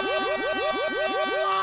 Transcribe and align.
Ура! 0.00 1.57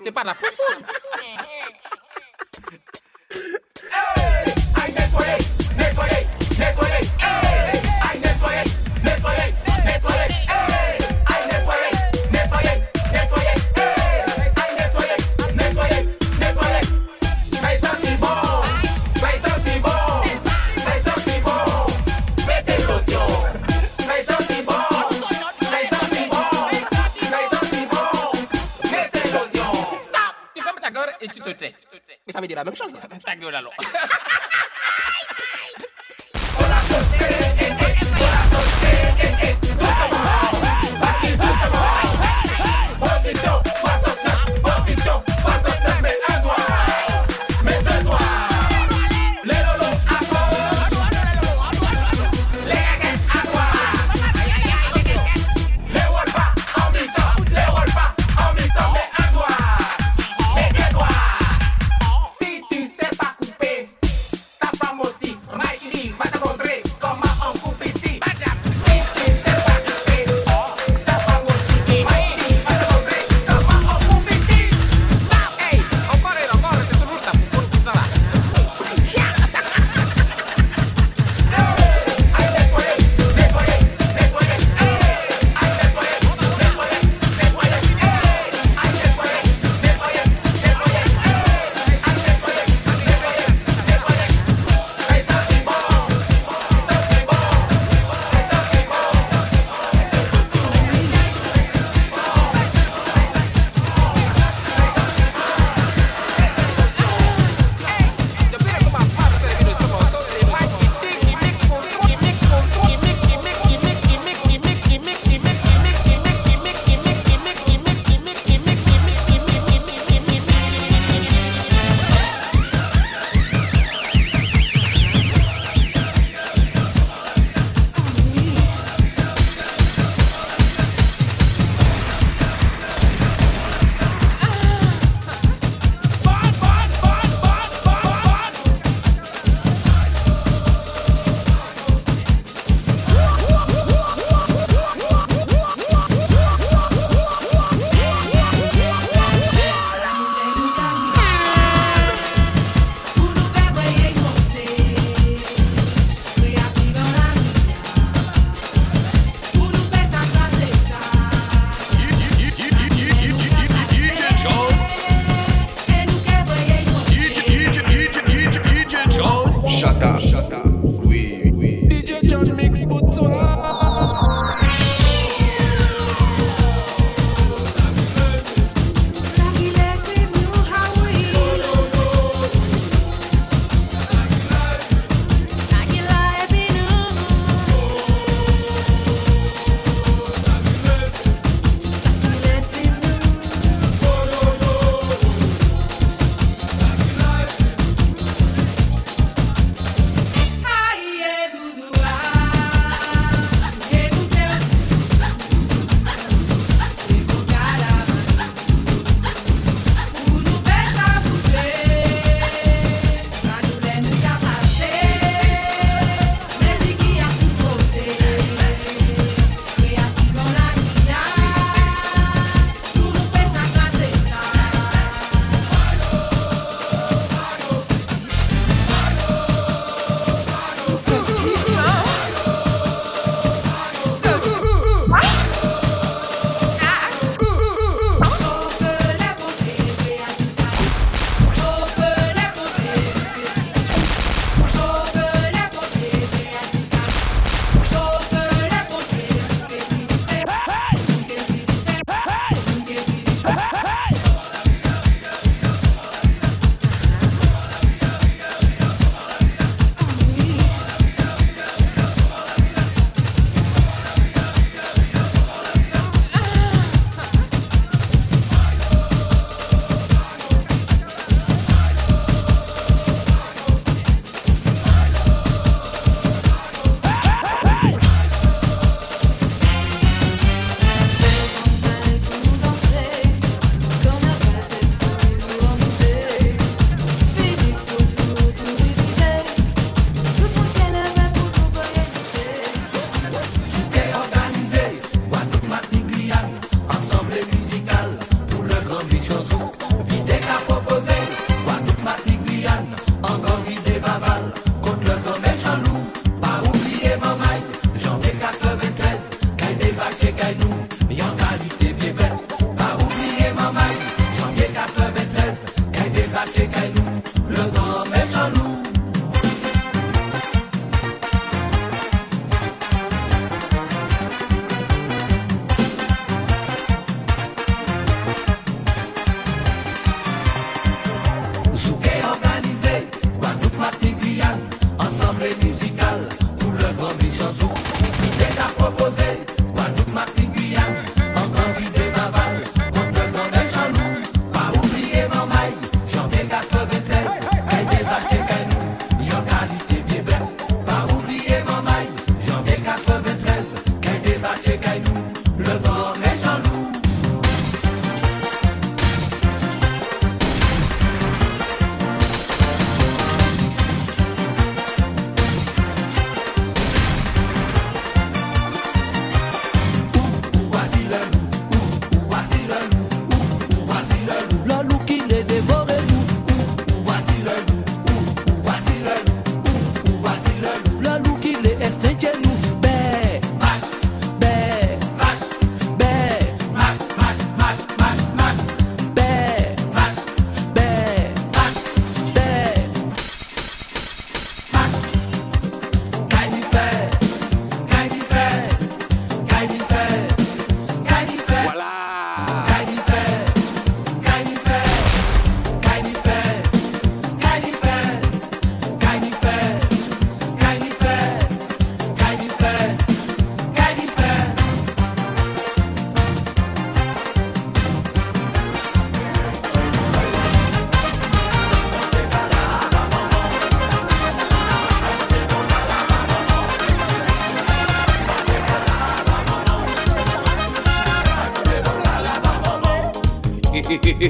C'est 0.00 0.12
pas 0.12 0.24
la 0.24 0.34
foufoune. 0.34 0.84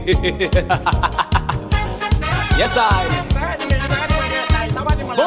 yes, 2.58 2.76
I. 2.76 3.06
Bon, 5.16 5.26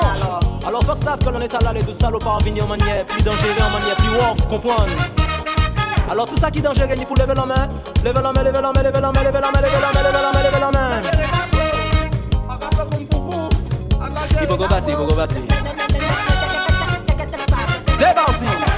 alors 0.68 0.84
faut 0.84 0.94
que 0.94 1.24
que 1.24 1.30
l'on 1.30 1.42
est 1.42 1.56
à 1.56 1.74
les 1.74 1.82
deux 1.82 1.94
salopards 1.94 2.44
vignes 2.44 2.62
en 2.62 2.68
manière 2.68 3.04
plus 3.08 3.24
dangereux, 3.24 3.56
en 3.60 3.72
manière 3.72 3.96
plus 3.96 4.16
off, 4.18 4.48
comprendre. 4.48 4.86
Alors 6.12 6.28
tout 6.28 6.38
ça 6.38 6.52
qui 6.52 6.60
est 6.60 6.62
dangereux, 6.62 6.90
il 6.96 7.06
faut 7.08 7.16
lever 7.16 7.34
la 7.34 7.46
main, 7.48 7.70
lever 8.06 8.22
la 8.22 8.32
main, 8.32 8.44
lever 8.44 8.62
la 8.62 8.72
main, 8.72 8.84
lever 8.84 9.02
la 9.02 9.12
main, 9.12 9.24
lever 9.24 9.42
la 9.42 9.52
main, 9.52 9.62
lever 9.62 9.82
la 9.82 9.92
main, 9.94 10.04
lever 10.04 10.22
la 10.22 10.32
main, 10.32 10.44
lever 10.44 10.60
la 10.60 10.72
main. 10.72 11.02
Il 14.40 14.48
faut 14.48 14.58
go. 14.58 14.68
C'est 17.98 18.14
parti. 18.14 18.77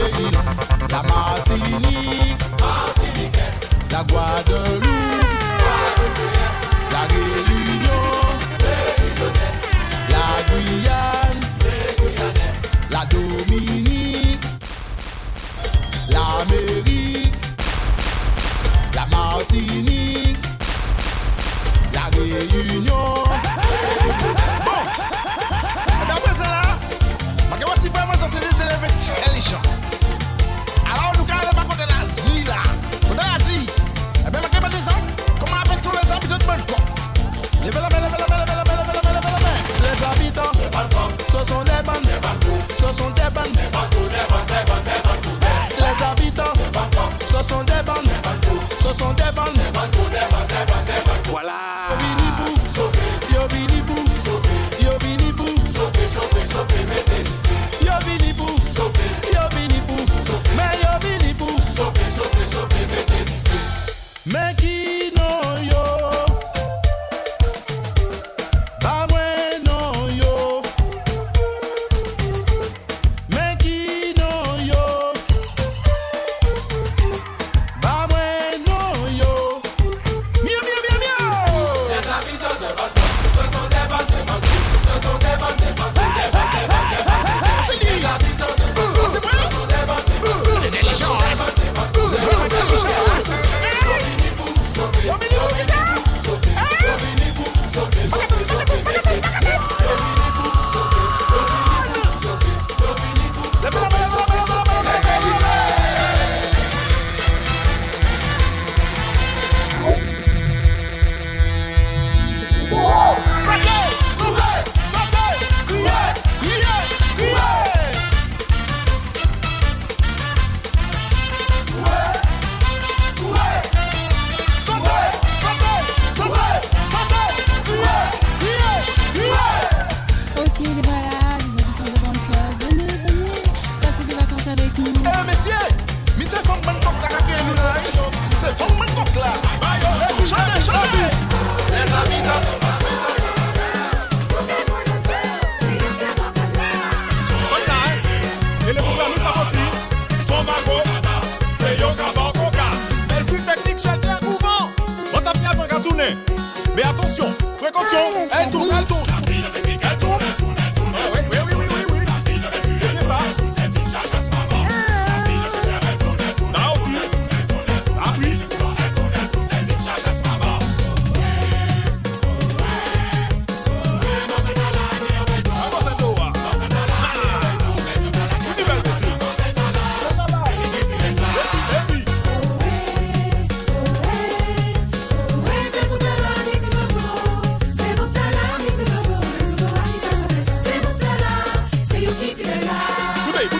La 0.00 1.02
Martinique, 1.02 2.38
Martinique, 2.58 3.38
la 3.90 4.02
Guadeloupe, 4.04 4.84
la 6.90 7.00
Réunion, 7.06 8.02
la 10.08 10.24
Guyane, 10.48 11.40
Guyane, 11.98 12.40
la 12.90 13.04
Dominique, 13.06 14.44
l'Amérique, 16.08 17.34
la 18.94 19.06
Martinique, 19.06 20.38
la 21.92 22.04
Réunion. 22.16 23.24
Bon, 24.64 24.80
d'après 26.08 26.34
cela, 26.34 26.78
je 27.52 27.82
vais 27.82 28.06
vous 28.10 28.18
sortir 28.18 28.40
des 28.40 28.62
élèves 28.62 28.84
intelligents. 28.84 29.89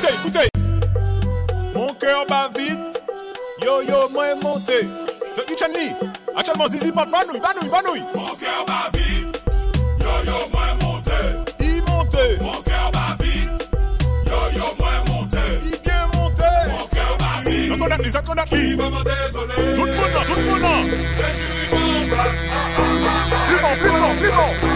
écoutez, 0.00 0.14
écoutez. 0.14 0.48
Mon 1.74 1.88
cœur 1.94 2.26
bat 2.26 2.50
vite, 2.56 3.02
yo 3.62 3.82
yo, 3.82 4.08
moi 4.10 4.34
monté. 4.42 4.88
The 5.36 5.50
Itchen 5.50 5.72
Lee, 5.72 5.94
actuellement 6.36 6.68
Zizi, 6.68 6.90
pas 6.90 7.04
de 7.04 7.10
banouille, 7.10 7.40
banouille, 7.40 7.70
banouille. 7.70 8.04
Mon 8.14 8.34
cœur 8.34 8.64
bat 8.66 8.90
vite, 8.94 9.42
yo 10.00 10.10
yo, 10.26 10.48
moi 10.52 10.62
monté. 10.82 11.10
Il 11.60 11.82
monté. 11.82 12.44
Mon 12.44 12.62
cœur 12.62 12.90
bat 12.92 13.16
vite, 13.20 13.68
yo 14.26 14.58
yo, 14.58 14.64
moi 14.78 14.90
monté. 15.08 15.38
Il 15.64 15.80
bien 15.82 16.06
monté. 16.14 16.42
Mon 16.68 16.86
cœur 16.86 17.16
bat 17.18 17.50
vite. 17.50 17.72
On 17.72 17.78
connaît 17.78 17.98
les 18.02 18.16
accords 18.16 18.44
Qui 18.46 18.74
va 18.74 18.90
me 18.90 19.04
désoler? 19.04 19.74
Tout 19.76 19.84
le 19.84 19.92
monde 19.92 20.12
là, 20.14 20.24
tout 20.26 20.34
le 20.34 20.42
monde 20.50 20.60
là. 20.60 20.76
Plus 23.48 23.60
bon, 23.60 23.76
plus 23.76 23.90
bon, 23.90 24.14
plus 24.16 24.30
bon. 24.30 24.69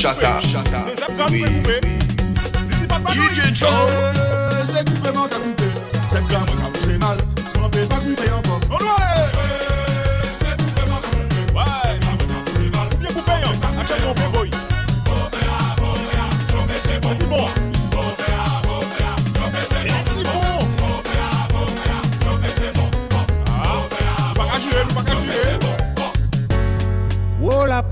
shut 0.00 0.24
up. 0.24 0.40
DJ 3.12 3.52
C'est. 3.52 3.86
C'est 6.80 6.98
mal. 6.98 7.18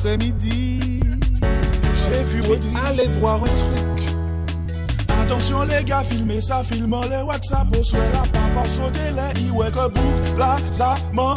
Pas 0.01 0.07
C'est 0.09 0.17
midi 0.17 0.38
Allez 2.51 3.09
voir 3.21 3.43
un 3.43 3.47
truc. 3.47 4.17
Attention 5.23 5.65
les 5.65 5.85
gars, 5.85 6.03
filmez 6.09 6.41
ça, 6.41 6.63
filmant 6.65 7.03
les 7.03 7.23
WhatsApp, 7.23 7.69
au 7.77 7.97
la 8.13 8.23
papa 8.23 8.67
sauter 8.67 9.11
les 9.15 9.43
iwek 9.43 9.75
book, 9.75 10.39
la 10.39 10.57
zaman. 10.73 11.35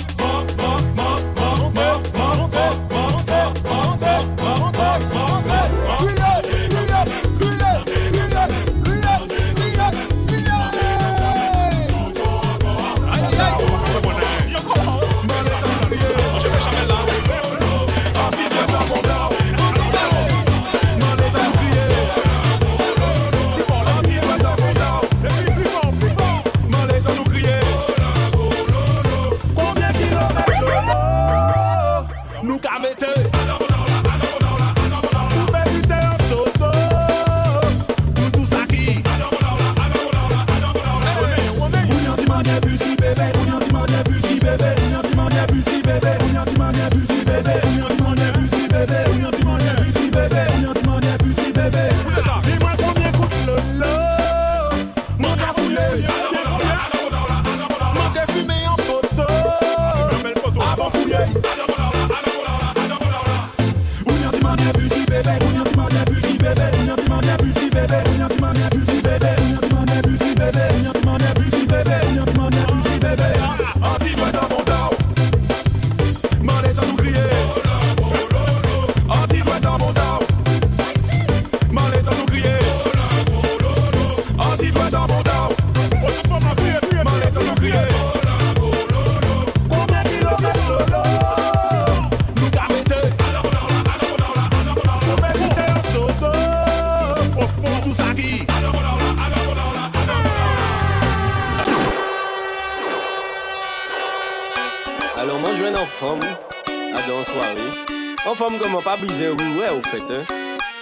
comment 108.62 108.82
pas 108.82 108.98
briser 108.98 109.30
ouais, 109.30 109.70
au 109.72 109.82
fait, 109.82 110.14
hein. 110.14 110.24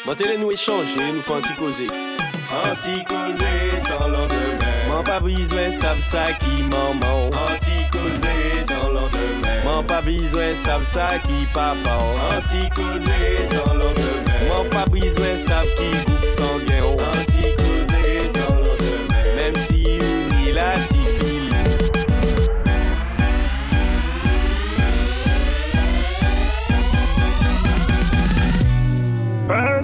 Mantez-les 0.05 0.37
nous 0.37 0.51
échanger, 0.51 1.11
nous 1.13 1.21
faut 1.21 1.35
anti-causer. 1.35 1.87
Anti-causer 2.65 3.87
sans 3.87 4.07
lendemain. 4.07 4.89
M'en 4.89 5.03
pas 5.03 5.19
briser, 5.19 5.71
sav 5.79 5.99
ça 5.99 6.33
qui 6.39 6.63
maman. 6.63 7.27
Anti-causer 7.27 8.65
sans 8.67 8.89
lendemain. 8.89 9.63
M'en 9.65 9.83
pas 9.83 10.01
briser, 10.01 10.55
sav 10.55 10.83
ça 10.83 11.09
qui 11.23 11.45
papa. 11.53 11.97
Anti-causer 12.37 13.55
sans 13.55 13.73
lendemain. 13.73 14.47
M'en 14.49 14.65
pas 14.65 14.85
briser, 14.85 15.37
sav 15.47 15.65
qui 15.75 16.05
coupe 16.05 16.25
sans 16.37 16.58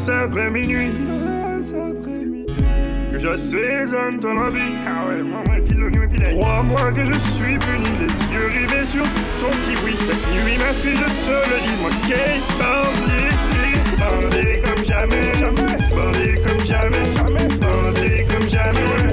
Après 0.07 0.51
minuit. 0.51 0.91
Que 3.11 3.17
j'assaisonne 3.17 4.19
ton 4.19 4.37
envie. 4.37 4.75
Ah 4.85 5.07
ouais. 5.07 5.23
Crois-moi 6.37 6.91
que 6.91 7.05
je 7.05 7.17
suis 7.17 7.57
puni, 7.57 7.89
les 7.99 8.35
yeux 8.35 8.47
rivés 8.47 8.85
sur 8.85 9.03
ton 9.39 9.49
kiwi. 9.49 9.97
Cette 9.97 10.27
nuit, 10.33 10.57
ma 10.59 10.73
fille, 10.73 10.97
je 10.97 11.25
te 11.25 11.31
le 11.31 11.57
dis. 11.63 11.75
Moi, 11.81 11.91
Kate, 12.07 12.47
bandit, 12.59 13.33
bandit 13.97 14.61
comme 14.61 14.83
jamais, 14.83 15.27
jamais. 15.39 15.77
Bandit 15.95 16.37
comme 16.45 16.63
jamais, 16.63 17.05
jamais. 17.15 17.47
Bandit 17.57 18.25
comme 18.31 18.47
jamais, 18.47 19.04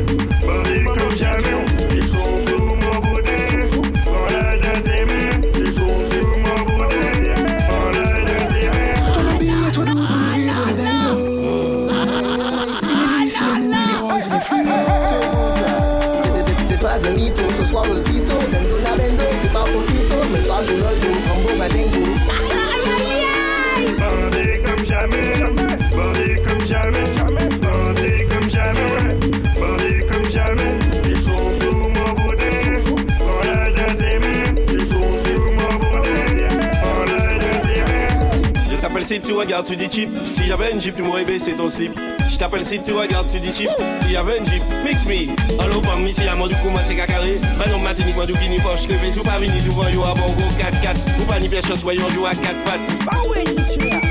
tu 39.23 39.33
regardes, 39.33 39.67
tu 39.67 39.77
dis 39.77 39.89
cheap. 39.91 40.11
Si 40.25 40.45
j'avais 40.47 40.73
une 40.73 40.81
jeep, 40.81 40.95
tu 40.95 41.03
m'aurais 41.03 41.25
baissé 41.25 41.53
ton 41.53 41.71
slip. 41.71 41.93
Je 42.31 42.39
t'appelle 42.39 42.67
si 42.67 42.81
tu 42.83 42.93
regardes, 42.93 43.27
tu 43.33 43.41
dis 43.41 43.53
cheap. 43.53 43.71
Si 44.05 44.13
j'avais 44.13 44.39
une 44.39 44.47
jeep, 44.47 44.63
mix 44.85 45.05
me. 45.07 45.63
Allo, 45.63 45.81
pas 45.81 45.99
ici, 46.09 46.27
à 46.29 46.35
moi 46.35 46.49
du 46.49 46.55
coup, 46.57 46.69
moi 46.71 46.81
c'est 46.87 46.97
cacaré. 46.97 47.39
Bah 47.59 47.65
non, 47.71 47.79
matin, 47.79 48.03
ni 48.07 48.13
moi 48.13 48.27
du 48.27 48.33
kini, 48.33 48.59
poche, 48.59 48.87
crevé. 48.87 49.13
Sous 49.13 49.23
pas 49.23 49.39
vini, 49.39 49.61
souvent, 49.61 49.89
yo 49.89 50.03
à 50.05 50.15
bongo 50.15 50.43
4-4. 50.59 50.97
Ou 51.21 51.25
pas 51.25 51.41
ni 51.41 51.49
pièce, 51.49 51.73
soyons, 51.75 52.09
joue 52.11 52.27
à 52.27 52.31
4 52.31 52.41
pattes. 52.65 53.05
Bah 53.05 53.19
ouais, 53.31 53.45
monsieur 53.45 54.02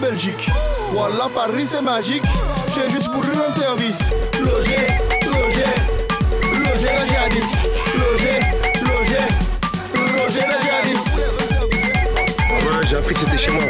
Belgique. 0.00 0.48
Voilà, 0.92 1.28
Paris 1.34 1.64
c'est 1.66 1.82
magique. 1.82 2.22
J'ai 2.74 2.88
juste 2.90 3.10
pour 3.10 3.22
rendre 3.24 3.54
service. 3.54 4.10
Loger, 4.40 4.86
loger, 5.26 5.74
loger 6.52 6.86
la 6.86 7.06
jadis. 7.06 7.52
Loger, 7.96 8.40
loger, 8.82 9.26
loger 9.94 10.40
la 10.40 10.60
jadis. 10.66 11.16
Ouais, 12.50 12.86
j'ai 12.88 12.96
appris 12.96 13.14
que 13.14 13.20
c'était 13.20 13.36
chez 13.38 13.50
moi. 13.50 13.64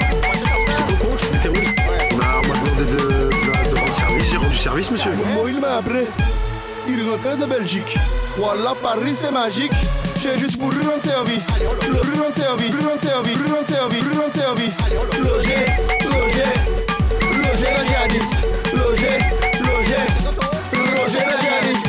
J'étais 0.67 0.99
courant 1.01 1.15
que 1.17 1.23
c'était 1.23 1.39
terroriste. 1.39 1.73
On 2.13 2.17
m'a 2.17 2.43
demandé 2.43 2.71
de, 2.79 2.85
de- 2.85 3.71
de 3.71 3.79
rendre 3.79 3.95
service. 3.95 4.31
J'ai 4.31 4.37
rendu 4.37 4.57
service, 4.57 4.91
monsieur. 4.91 5.13
Moi, 5.35 5.51
il 5.51 5.61
m'a 5.61 5.77
appelé. 5.79 6.07
Il 6.89 7.09
rentrait 7.11 7.37
de 7.37 7.45
Belgique. 7.47 7.97
Voilà, 8.37 8.75
Paris 8.83 9.15
c'est 9.15 9.31
magique. 9.31 9.73
Juste 10.37 10.59
pour 10.59 10.71
rendre 10.71 11.01
service. 11.01 11.49
Rendre 11.49 12.35
service, 12.35 12.75
rendre 12.75 13.01
service, 13.01 13.39
rendre 13.39 13.67
service, 13.67 14.05
rendre 14.05 14.33
service. 14.33 14.91
Loger, 15.23 15.65
loger, 16.05 16.53
loger 17.33 17.71
la 17.75 17.85
jadis. 17.87 18.31
Loger, 18.75 19.19
loger, 19.61 20.07
loger 20.75 21.25
la 21.25 21.39
jadis. 21.41 21.85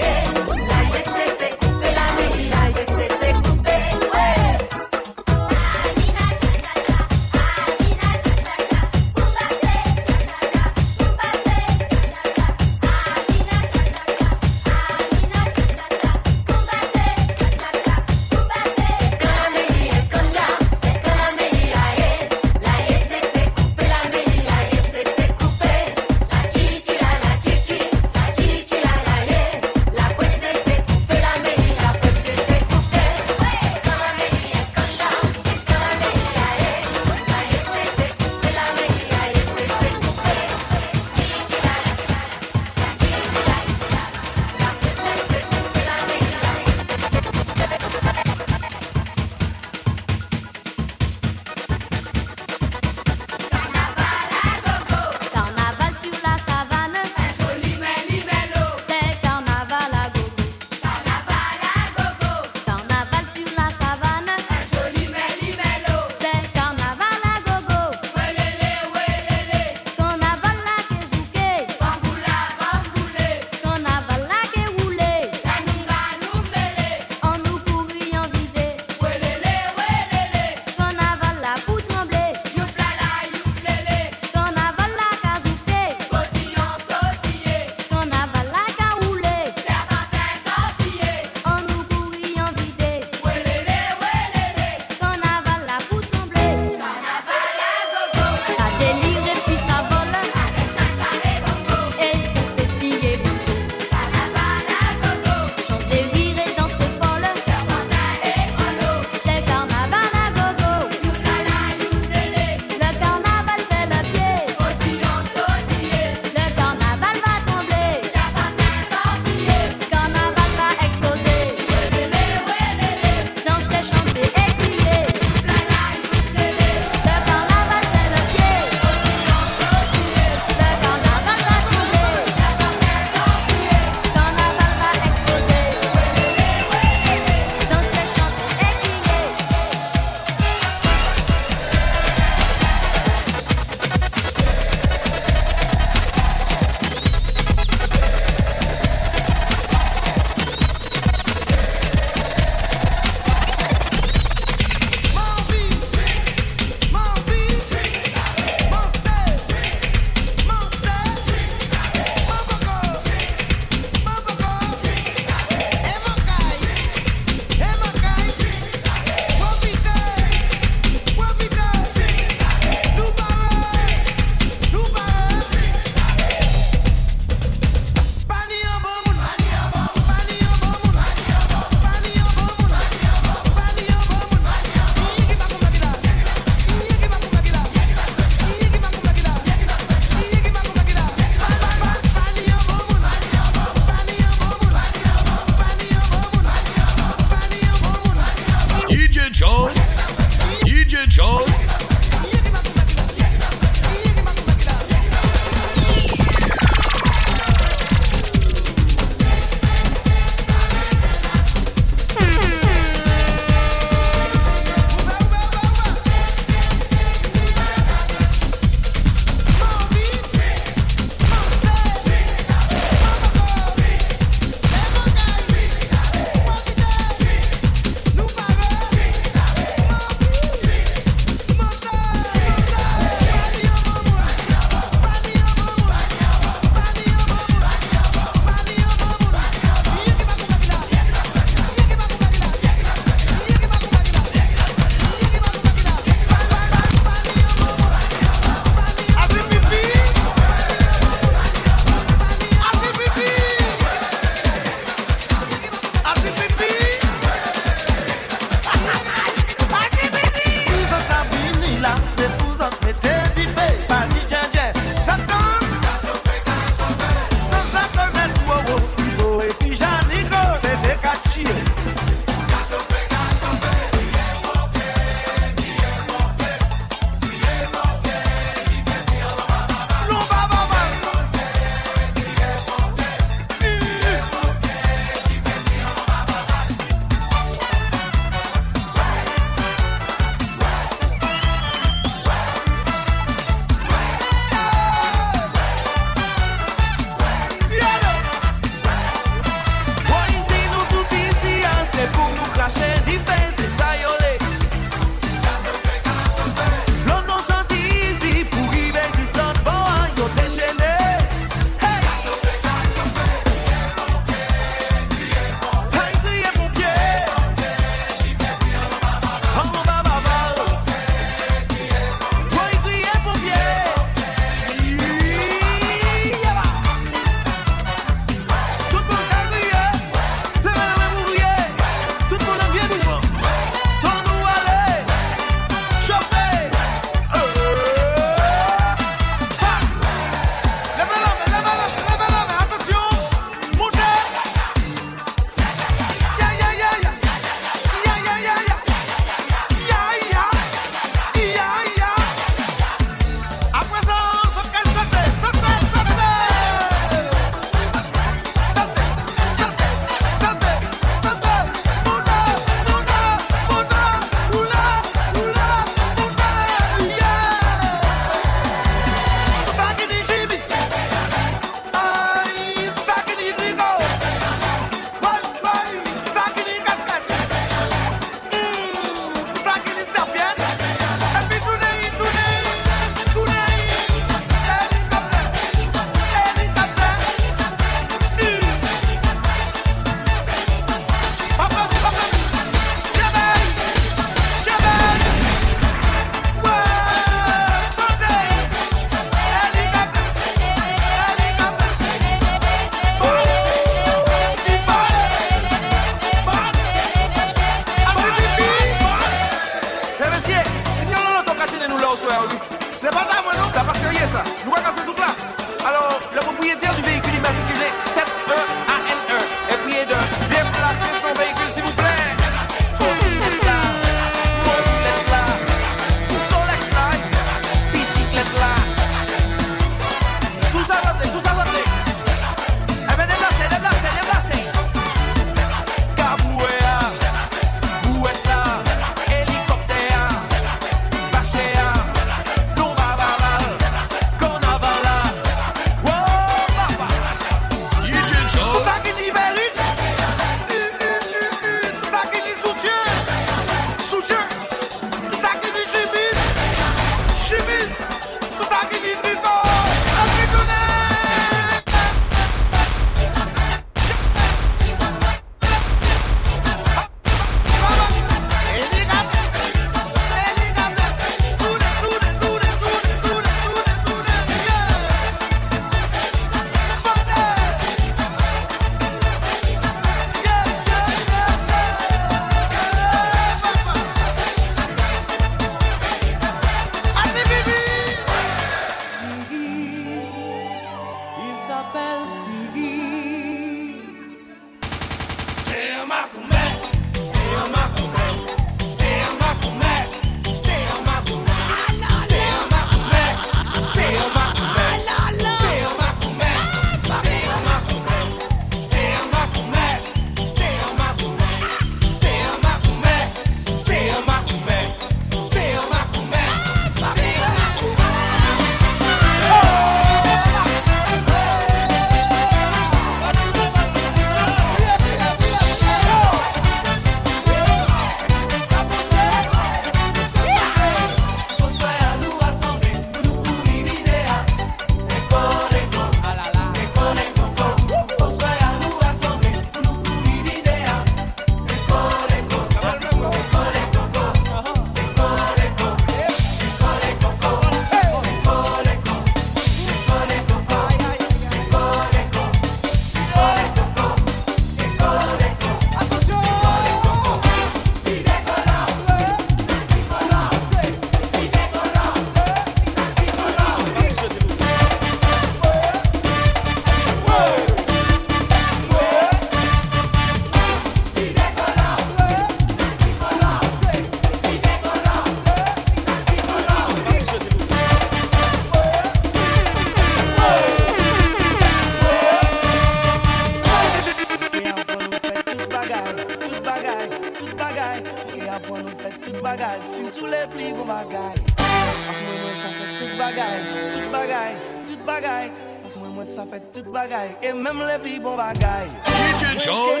mwen 588.76 588.90
nou 588.90 588.96
fè 589.00 589.10
tout 589.24 589.38
bagay 589.44 589.78
Soutou 589.88 590.28
le 590.30 590.42
pli 590.52 590.70
gwo 590.74 590.84
bagay 590.88 591.36
As 591.56 592.18
mwen 592.20 592.36
mwen 592.42 592.56
sa 592.60 592.72
fè 592.76 592.86
tout 592.98 593.14
bagay 593.20 593.56
Tout 593.94 594.10
bagay, 594.12 594.52
tout 594.88 595.02
bagay. 595.08 595.50
As 595.86 595.96
mwen 595.96 596.12
mwen 596.16 596.28
sa 596.28 596.46
fè 596.50 596.60
tout 596.74 596.90
bagay 596.92 597.32
E 597.40 597.52
mèm 597.56 597.82
le 597.88 597.96
pli 598.04 598.18
bon 598.20 598.36
bagay 598.36 598.90
DJ 599.06 599.56
John. 599.64 600.00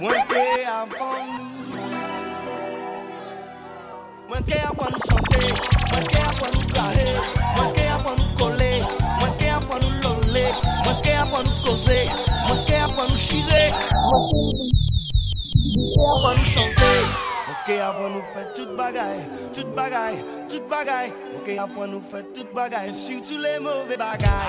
Mwen 0.00 0.22
te 0.30 0.44
avan 0.70 1.26
nou 1.34 1.48
Mwen 4.30 4.44
te 4.46 4.60
avan 4.70 4.94
nou 4.94 5.02
chante 5.08 5.42
Mwen 5.90 6.06
te 6.06 6.22
avan 6.30 6.54
nou 6.56 6.70
gare 6.76 7.08
Mwen 7.56 7.74
te 7.76 7.88
avan 7.96 8.22
nou 8.22 8.38
kole 8.38 8.72
Mwen 9.18 9.38
te 9.42 9.50
avan 9.58 9.88
nou 9.88 10.06
lole 10.06 10.46
Mwen 10.84 11.02
te 11.04 11.16
avan 11.24 11.48
nou 11.48 11.60
koze 11.66 11.99
chire 13.20 13.68
Dike 15.60 16.00
avan 16.08 16.36
nou 16.38 16.46
chante 16.48 16.92
Ok 17.50 17.68
avan 17.84 18.14
nou 18.14 18.24
fè 18.32 18.42
tout 18.56 18.72
bagay, 18.78 19.20
tout 19.52 19.68
bagay, 19.76 20.16
tout 20.48 20.64
bagay 20.70 21.12
Ok 21.36 21.50
avan 21.60 21.92
nou 21.92 22.00
fè 22.10 22.22
tout 22.34 22.48
bagay, 22.56 22.92
surtout 22.96 23.38
le 23.44 23.60
mouve 23.60 23.96
bagay 24.00 24.48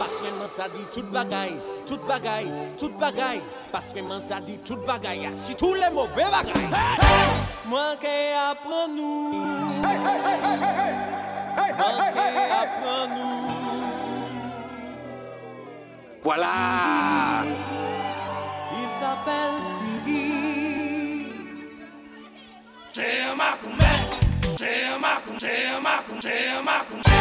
Pasme 0.00 0.34
man 0.38 0.50
sa 0.50 0.66
di 0.74 0.82
tout 0.92 1.06
bagay, 1.14 1.54
tout 1.86 2.02
bagay, 2.08 2.50
tout 2.78 2.94
bagay 2.98 3.40
Pasme 3.70 4.02
man 4.08 4.20
sa 4.20 4.40
di 4.40 4.58
tout 4.66 4.82
bagay, 4.86 5.30
surtout 5.38 5.74
le 5.74 5.94
mouve 5.94 6.10
bagay 6.18 6.66
Mwen 7.70 7.96
ke 8.02 8.16
avan 8.42 8.96
nou 8.98 9.32
Mwen 11.78 12.08
ke 12.18 12.28
avan 12.58 13.14
nou 13.14 13.61
Voilà. 16.24 17.44
Il 18.72 18.88
s'appelle 19.00 19.58
Sidi. 20.04 21.26
C'est 22.88 23.22
un 23.22 23.34
macumé, 23.34 23.74
c'est 24.58 24.84
un 24.84 24.98
macumé, 24.98 25.38
c'est 25.40 25.66
un 25.66 25.80
macumé, 25.80 26.20
c'est 26.20 26.48
un 26.48 26.62
macumé, 26.62 27.02
c'est 27.02 27.02
un 27.02 27.02
macumé, 27.02 27.11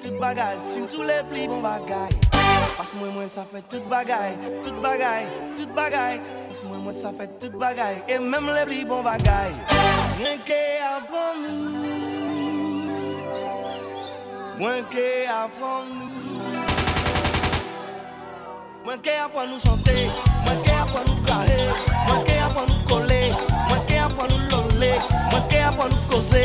tout 0.00 0.18
bagay 0.18 0.56
Soutou 0.58 1.02
le 1.02 1.22
pli 1.30 1.46
bon 1.46 1.60
bagay. 1.60 2.08
Pas 2.76 2.90
mwen 2.98 3.12
mwen 3.14 3.28
sa 3.28 3.44
fè 3.44 3.60
tout 3.68 3.84
bagay 3.90 4.32
Tout 4.64 4.76
bagay, 4.82 5.26
tout 5.56 5.72
bagay. 5.76 6.20
Pas 6.48 6.64
mwen 6.64 6.80
mwen 6.84 6.94
sa 6.96 7.12
fè 7.12 7.26
tout 7.40 7.56
bagay 7.60 8.00
E 8.08 8.18
mèm 8.18 8.48
le 8.48 8.64
pli 8.66 8.84
bon 8.84 9.02
bagay. 9.04 9.52
Mwen 10.20 10.40
ke 10.48 10.60
apran 10.84 11.44
nou 11.44 11.58
Mwen 14.60 14.84
ke 14.92 15.06
apran 15.32 15.94
nou 15.96 16.08
Mwen 18.84 19.00
ke 19.04 19.16
apran 19.24 19.48
nou 19.52 19.60
chante 19.60 19.96
Mwen 20.44 20.60
ke 20.64 20.76
apran 20.76 21.08
nou 21.08 21.24
kare 21.28 21.70
Mwen 22.08 22.28
ke 22.28 22.36
apran 22.44 22.68
nou 22.68 22.84
kole 22.88 23.22
Mwen 23.68 23.88
ke 23.88 24.04
apran 24.04 24.32
nou 24.32 24.52
lole 24.52 24.92
Mwen 25.30 25.48
ke 25.52 25.64
apran 25.68 25.92
nou 25.92 26.06
kose 26.12 26.44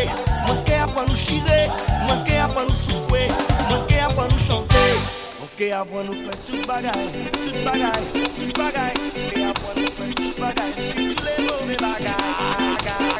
apwa 0.95 1.07
nou 1.07 1.15
chire, 1.15 1.69
manke 2.07 2.39
apwa 2.39 2.63
nou 2.63 2.75
soupe, 2.75 3.27
manke 3.69 3.99
apwa 3.99 4.27
nou 4.29 4.39
chante, 4.39 4.83
manke 5.41 5.67
apwa 5.75 6.03
nou 6.07 6.15
fè 6.15 6.37
tout 6.47 6.63
bagay, 6.67 7.09
tout 7.41 7.59
bagay, 7.65 8.07
tout 8.37 8.55
bagay, 8.55 8.93
manke 9.03 9.43
apwa 9.49 9.75
nou 9.75 9.91
fè 9.97 10.07
tout 10.15 10.39
bagay, 10.39 10.71
si 10.77 11.11
tu 11.11 11.27
le 11.27 11.35
mouve 11.43 11.75
bagay, 11.83 12.15
bagay. 12.79 13.14